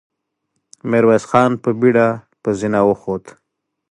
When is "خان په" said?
1.29-1.69